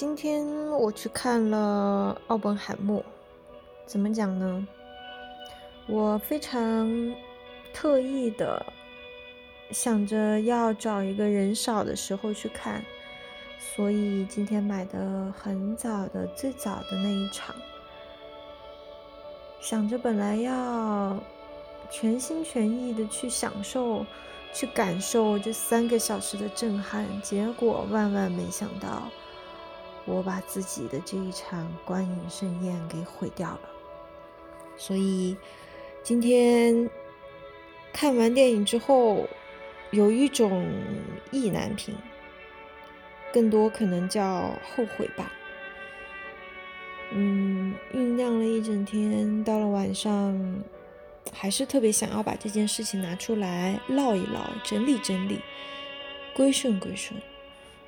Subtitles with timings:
[0.00, 3.00] 今天我去看了《奥本海默》，
[3.84, 4.64] 怎么讲呢？
[5.88, 7.12] 我非常
[7.74, 8.64] 特意的
[9.72, 12.84] 想着要找一个人少的时候去看，
[13.58, 17.56] 所以今天买的很早的最早的那一场，
[19.60, 21.18] 想着本来要
[21.90, 24.06] 全心全意的去享受、
[24.54, 29.02] 去感受这三个小时的震撼，结果万万没想到。
[30.08, 33.60] 我把自己的这一场观影盛宴给毁掉了，
[34.78, 35.36] 所以
[36.02, 36.88] 今天
[37.92, 39.28] 看完电影之后，
[39.90, 40.66] 有一种
[41.30, 41.94] 意难平，
[43.32, 45.30] 更多可能叫后悔吧。
[47.10, 50.62] 嗯，酝酿了一整天，到了晚上，
[51.32, 55.40] 还是特别想要把这件事情拿出来唠一唠，整理整理，
[56.34, 57.20] 归顺归顺。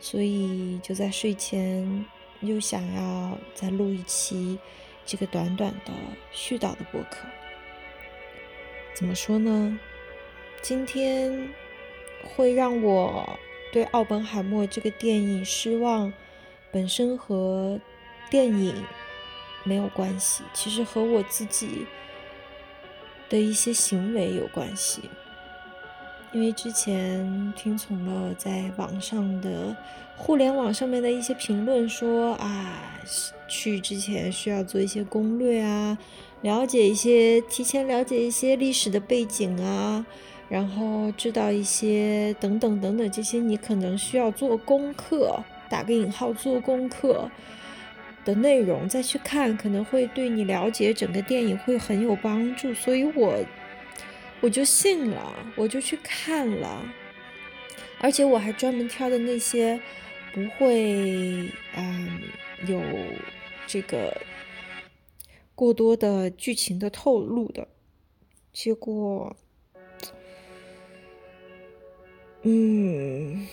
[0.00, 2.04] 所以就在睡前
[2.40, 4.58] 又想要再录一期
[5.04, 5.92] 这个短短的
[6.32, 7.26] 絮叨的播客。
[8.94, 9.78] 怎么说呢？
[10.60, 11.50] 今天
[12.24, 13.38] 会让我
[13.72, 16.12] 对奥本海默这个电影失望，
[16.72, 17.80] 本身和
[18.28, 18.74] 电影
[19.64, 21.86] 没有关系，其实和我自己
[23.28, 25.02] 的一些行为有关系。
[26.30, 29.74] 因为之前听从了在网上的
[30.14, 33.00] 互联网上面的一些评论，说啊，
[33.48, 35.96] 去之前需要做一些攻略啊，
[36.42, 40.04] 了解一些，提前了解一些历史的背景啊，
[40.50, 47.30] 然后知道一些等等等等这些你可能需要做功课，打个引号做功课
[48.26, 53.34] 的内容再去看，可能会对你了解整个电影会很有帮助，所以我。
[54.40, 56.82] 我就信了，我就去看了，
[58.00, 59.80] 而且我还专门挑的那些
[60.32, 62.20] 不会嗯
[62.66, 62.80] 有
[63.66, 64.16] 这个
[65.54, 67.66] 过多的剧情的透露的，
[68.52, 69.36] 结果，
[72.42, 73.46] 嗯，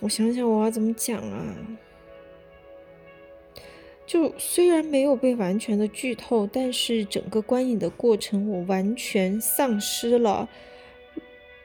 [0.00, 1.56] 我想想我要怎么讲啊。
[4.06, 10.48] 就虽然没有被完全的剧透，但是整个观影的过程，我完全丧失了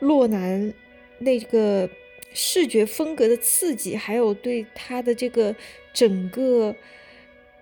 [0.00, 0.74] 洛南
[1.20, 1.88] 那个
[2.32, 5.54] 视觉风格的刺激，还有对他的这个
[5.92, 6.74] 整个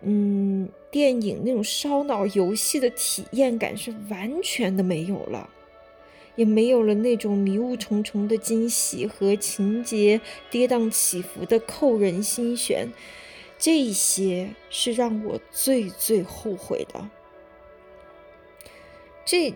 [0.00, 5.50] 嗯电影那种烧脑游戏的体验感是完全的没有了，
[6.34, 10.18] 也没有了那种迷雾重重的惊喜和情节
[10.50, 12.88] 跌宕起伏的扣人心弦。
[13.62, 17.08] 这些是让我最最后悔的。
[19.24, 19.54] 这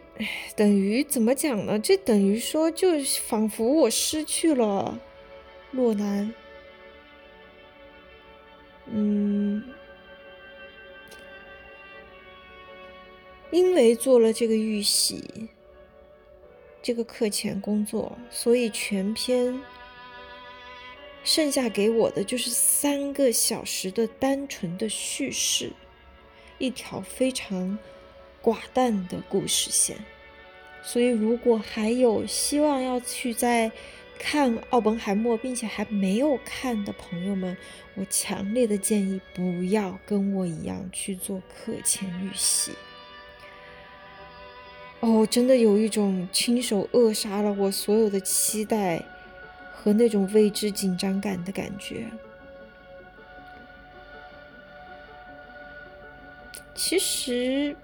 [0.54, 1.76] 等于怎么讲呢？
[1.76, 5.00] 这等于说，就仿佛我失去了
[5.72, 6.32] 洛南。
[8.84, 9.64] 嗯，
[13.50, 15.48] 因为做了这个预习，
[16.80, 19.60] 这个课前工作，所以全篇。
[21.26, 25.72] 剩下给我的就是三个小时的单纯的叙事，
[26.56, 27.76] 一条非常
[28.40, 29.96] 寡淡的故事线。
[30.84, 33.72] 所以，如果还有希望要去再
[34.20, 37.56] 看奥本海默，并且还没有看的朋友们，
[37.96, 42.70] 我强烈的建议不要跟我一样去做课前预习。
[45.00, 49.04] 哦，真的有一种亲手扼杀了我所有的期待。
[49.78, 52.06] 和那种未知紧张感的感觉，
[56.74, 57.76] 其实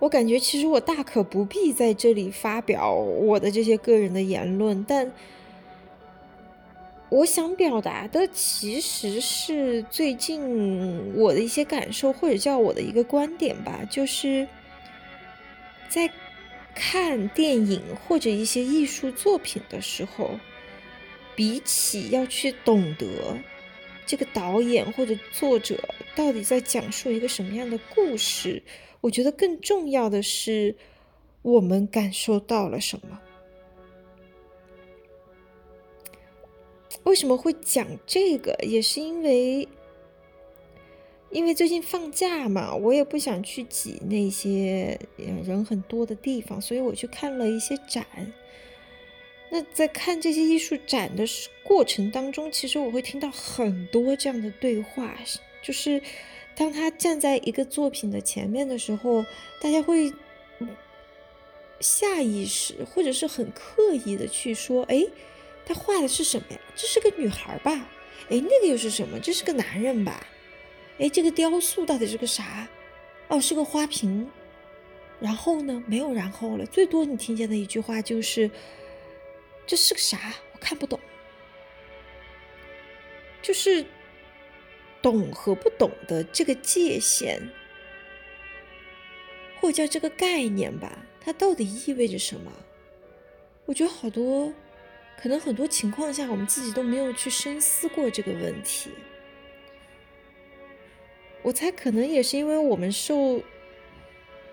[0.00, 5.12] 我感觉，其实我大可不必在这里发表我的这些个人的言论，但
[7.10, 14.48] 我想表达的其实是最近我的一些感受，或者叫我的一个观点吧，就是
[15.88, 16.10] 在。
[16.74, 20.38] 看电影或者一些艺术作品的时候，
[21.34, 23.38] 比起要去懂得
[24.04, 25.78] 这个导演或者作者
[26.14, 28.62] 到底在讲述一个什么样的故事，
[29.00, 30.76] 我觉得更重要的是
[31.42, 33.20] 我们感受到了什么。
[37.04, 38.56] 为什么会讲这个？
[38.62, 39.68] 也是因为。
[41.34, 48.06] 因为最近放假嘛，我也不想去挤那些人很多的地方，所以我去看了一些展。
[49.50, 51.24] 那在看这些艺术展的
[51.64, 55.18] 过程当中，其实我会听到很多这样的对话，
[55.60, 56.00] 就是
[56.54, 59.26] 当他站在一个作品的前面的时候，
[59.60, 60.12] 大家会
[61.80, 65.04] 下意识或者是很刻意的去说：“哎，
[65.66, 66.60] 他画的是什么呀？
[66.76, 67.90] 这是个女孩吧？
[68.30, 69.18] 哎，那个又是什么？
[69.18, 70.24] 这是个男人吧？
[70.98, 72.68] 哎，这个雕塑到底是个啥？
[73.28, 74.30] 哦，是个花瓶。
[75.20, 75.82] 然后呢？
[75.86, 76.66] 没有然后了。
[76.66, 78.50] 最多你听见的一句话就是
[79.66, 80.34] ：“这是个啥？
[80.52, 81.00] 我看不懂。”
[83.40, 83.84] 就是
[85.00, 87.50] 懂和不懂的这个界限，
[89.60, 92.52] 或者叫这个概念吧，它到底意味着什么？
[93.66, 94.52] 我觉得好多，
[95.16, 98.90] 可能很多情况下，我们自己都没有去深思过这个问题。
[101.44, 103.40] 我猜，可能也是因为我们受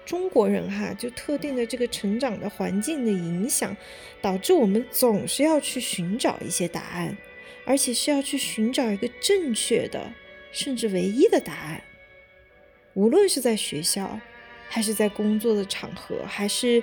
[0.05, 3.75] 中国人哈，就特定的这个成长的环境的影响，
[4.21, 7.17] 导致我们总是要去寻找一些答案。
[7.63, 10.11] 而且是要去寻找一个正确的，
[10.51, 11.83] 甚至唯一的答案。
[12.95, 14.19] 无论是在学校，
[14.67, 16.81] 还是在工作的场合，还是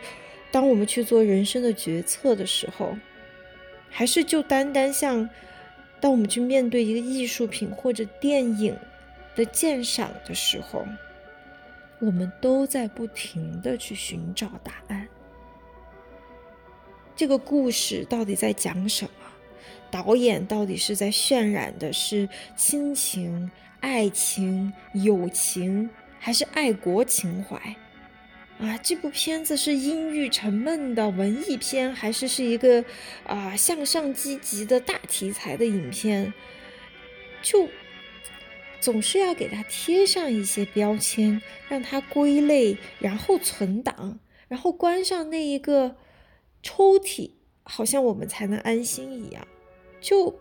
[0.52, 2.96] 当我们去做人生的决策的时候，
[3.90, 5.28] 还是就单单像
[6.00, 8.76] 当我们去面对一个艺术品或者电影
[9.38, 10.84] 的鉴赏的时候，
[12.00, 15.06] 我们都在不停的去寻找答案。
[17.14, 19.10] 这个故事到底在讲什么？
[19.92, 23.48] 导演到底是在渲染的是亲情、
[23.78, 25.88] 爱情、友情，
[26.18, 27.56] 还是爱国情怀？
[28.58, 32.84] 啊，这部片子是阴郁沉闷的文艺片，还是是一个
[33.24, 36.34] 啊向上积极的大题材的影片？
[37.40, 37.68] 就
[38.80, 45.96] 总是要给它贴上一些标签，让它归类，然后存档，然后关上那一个
[46.62, 47.32] 抽屉，
[47.64, 49.46] 好像我们才能安心一样。
[50.00, 50.38] 就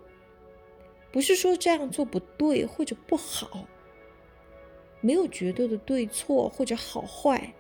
[1.12, 3.68] 不是说这样做不对或者不好，
[5.01, 7.54] 没有绝对的对错或者好坏，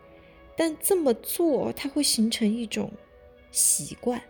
[0.55, 2.91] 但这么做它会形成一种
[3.51, 4.21] 习惯，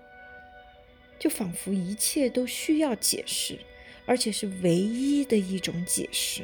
[1.19, 3.59] 就仿佛一切都需要解释，
[4.07, 6.41] 而且是唯一的一种解释。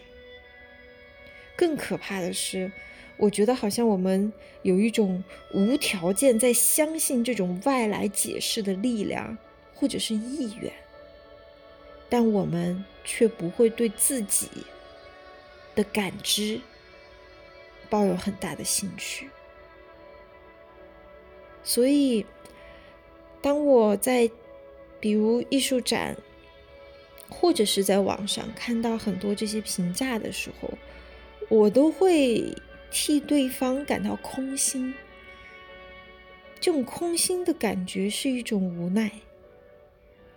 [1.56, 2.72] 更可怕的是，
[3.18, 4.32] 我觉得好像我们
[4.62, 9.36] 有一种无条件在相信这种外来解释的力量
[9.74, 10.72] 或者是意愿。
[12.10, 14.48] 但我们却不会对自己
[15.74, 16.62] 的感知
[17.90, 19.30] 抱有很大的兴趣，
[21.64, 22.26] 所以
[23.42, 24.30] 当我在
[25.00, 26.16] 比如艺术展
[27.34, 30.72] 或者是在网上看到很多这些评价的时候，
[31.50, 32.56] 我都会
[32.92, 34.94] 替对方感到空心。
[36.60, 39.12] 这种空心的感觉是一种无奈。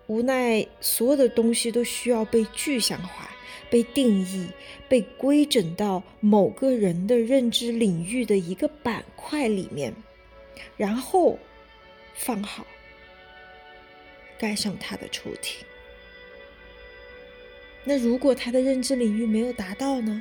[0.08, 3.31] 无奈，所有的东西都需要被具象化、
[3.70, 4.49] 被定义、
[4.88, 9.94] 被规整到某个人的认知领域的一个板块里面，
[10.76, 11.38] 然后
[12.14, 12.66] 放好，
[14.38, 15.58] 盖上他的抽屉。
[17.88, 20.20] 那如果他的认知领域没有达到呢？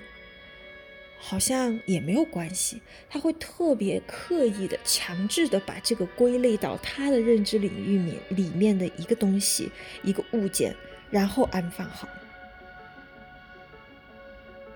[1.18, 2.80] 好像也没有关系，
[3.10, 9.72] 他会特别刻意的、强制的把这个归类到他的认知领域里里面的一个东西、
[10.04, 10.76] 一个物件，
[11.10, 12.08] 然后安放好。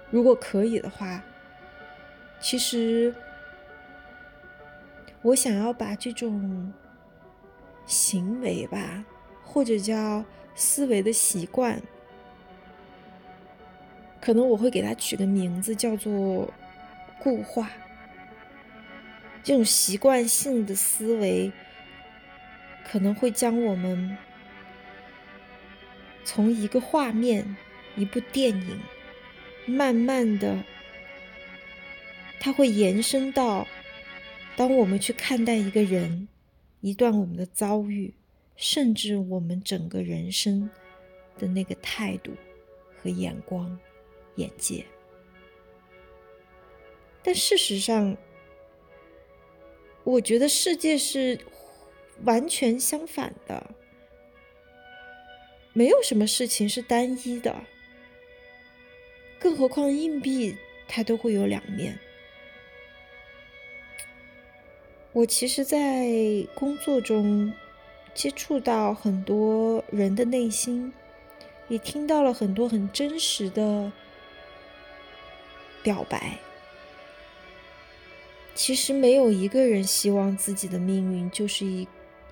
[0.09, 1.24] 如果可以的话，
[2.39, 3.13] 其实
[5.21, 6.73] 我想要把这种
[7.85, 9.06] 行为吧，
[9.44, 10.25] 或者叫
[10.56, 11.80] 思维的习惯。
[14.30, 16.54] 可能我会给它取个名字，叫做
[17.18, 17.71] 固化。
[19.42, 21.52] 这种习惯性的思维，
[22.86, 24.16] 可能会将我们
[26.24, 27.57] 从一个画面、
[27.95, 28.80] 一部电影，
[29.66, 30.64] 慢慢的，
[32.40, 33.66] 它会延伸到，
[34.56, 36.28] 当我们去看待一个人、
[36.81, 38.14] 一段我们的遭遇，
[38.56, 40.69] 甚至我们整个人生
[41.40, 42.31] 的那个态度
[43.02, 43.76] 和眼光。
[44.40, 44.86] 眼界，
[47.22, 48.16] 但事实上，
[50.06, 51.38] 我觉得世界是
[52.24, 53.76] 完全相反的，
[55.74, 57.54] 没有什么事情是单一的，
[59.38, 60.56] 更何况硬币
[60.88, 62.00] 它都会有两面。
[65.12, 66.08] 我其实，在
[66.56, 67.52] 工作中
[68.14, 70.94] 接触到很多人的内心，
[71.68, 73.92] 也听到了很多很真实的。
[75.81, 76.38] 表白，
[78.54, 81.88] 其实没有一个人希望自己的命运就是一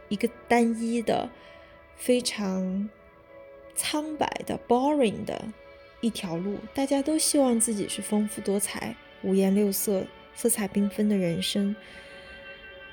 [0.09, 1.29] 一个单一的、
[1.95, 2.89] 非常
[3.75, 5.45] 苍白的、boring 的
[6.01, 6.57] 一条路。
[6.73, 11.75] 大家都希望自己是丰富多彩、五颜六色、色彩缤纷的人生。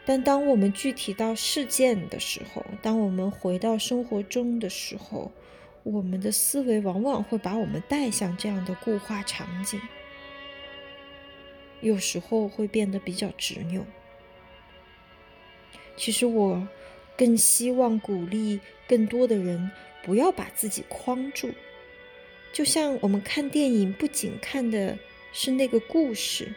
[0.06, 5.32] 但当我们具体到事件的时候，当我们回到生活中的时候，
[5.82, 9.80] 我们的思维往往会把我们带向这样的固化场景，
[11.84, 13.84] 有时候会变得比较执拗。
[15.96, 16.66] 其实我
[17.16, 19.70] 更希望鼓励更多的人
[20.02, 21.52] 不要把自己框住，
[22.52, 24.98] 就像我们看电影，不仅看的
[25.32, 26.52] 是那个故事，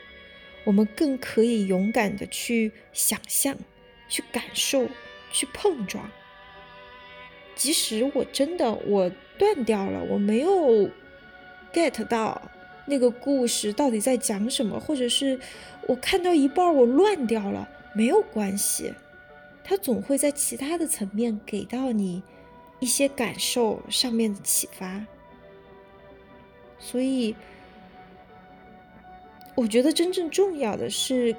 [0.64, 3.56] 我们更可以勇敢的去想象、
[4.10, 4.88] 去感受、
[5.32, 6.10] 去碰撞。
[7.54, 10.90] 即使我真的我断掉了，我没有
[11.74, 12.52] get 到
[12.88, 15.40] 那个故事到底在讲什么，或者是
[15.88, 18.94] 我看到一半我乱掉了，没有关系，
[19.64, 22.24] 它总会在其他的层面给到你
[22.80, 25.06] 一些感受上面的启发。
[26.80, 27.36] 所以，
[29.54, 31.36] 我觉得真正重要的是，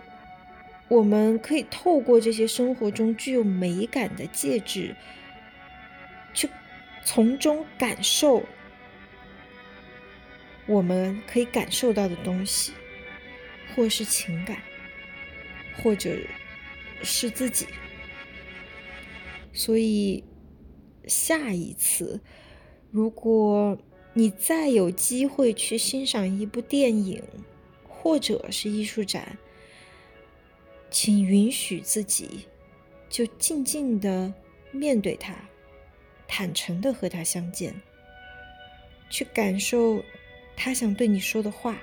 [0.88, 4.94] 我们可以透过这些生活中具有美感的介质。
[6.34, 6.48] 去
[7.04, 8.42] 从中感受
[10.68, 12.72] 我们可以感受到的东西，
[13.74, 14.62] 或是情感，
[15.82, 16.14] 或者
[17.02, 17.66] 是自己。
[19.52, 20.22] 所以，
[21.06, 22.20] 下一次，
[22.90, 23.78] 如果
[24.12, 27.22] 你再有机会去欣赏一部电影，
[27.88, 29.38] 或者是艺术展，
[30.90, 32.46] 请允许自己
[33.08, 34.32] 就静静的
[34.70, 35.34] 面对它。
[36.30, 37.74] 坦诚的和它相见，
[39.08, 40.04] 去感受
[40.60, 41.78] 他想对你说的话，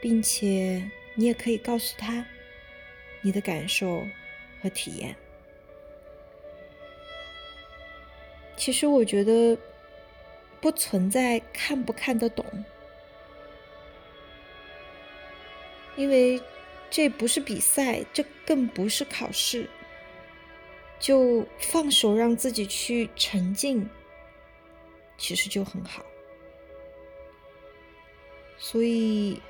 [0.00, 0.82] 并且
[1.14, 2.26] 你也可以告诉他
[3.20, 4.06] 你的感受
[4.62, 5.14] 和体验。
[8.56, 9.56] 其实我觉得
[10.60, 12.44] 不存在看不看得懂，
[15.96, 16.40] 因为
[16.90, 19.68] 这不是比赛，这更不是考试。
[20.98, 23.88] 就放手让自己去沉浸，
[25.16, 26.04] 其实就很好。
[28.62, 29.40] 所以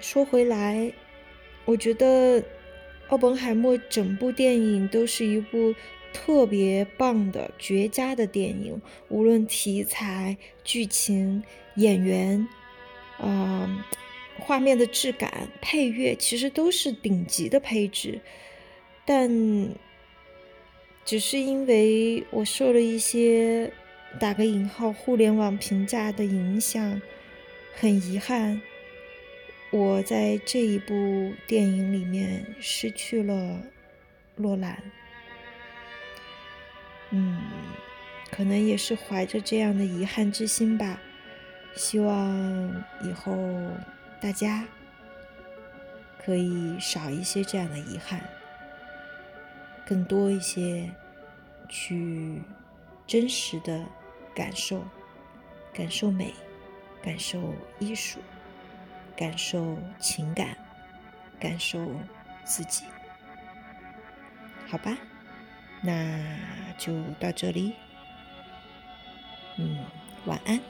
[0.00, 0.92] 说回来，
[1.64, 2.42] 我觉得
[3.08, 5.74] 奥本海默整部电影都是一部
[6.12, 11.42] 特别棒的、绝佳的电影，无论题材、剧情、
[11.74, 12.46] 演员，
[13.18, 13.84] 啊，
[14.38, 18.20] 画面的质感、配乐，其实都是顶级的配置。
[19.04, 19.68] 但
[21.04, 23.72] 只是因为我受了一些
[24.20, 27.02] 打个引号互联网评价的影响，
[27.74, 28.60] 很遗憾，
[29.70, 33.60] 我在这一部电影里面失去了
[34.36, 34.82] 洛兰。
[37.10, 37.42] 嗯，
[38.30, 41.00] 可能也是怀着这样的遗憾之心吧。
[41.74, 43.32] 希望以后
[44.20, 44.64] 大家
[46.24, 48.22] 可以少一些这样的遗憾。
[49.84, 50.88] 更多一些，
[51.68, 52.40] 去
[53.06, 53.84] 真实的
[54.34, 54.84] 感受，
[55.74, 56.32] 感受美，
[57.02, 58.20] 感受艺术，
[59.16, 60.56] 感受情感，
[61.40, 61.90] 感受
[62.44, 62.84] 自己，
[64.68, 64.96] 好吧？
[65.82, 66.38] 那
[66.78, 67.74] 就到这里，
[69.56, 69.84] 嗯，
[70.26, 70.60] 晚安。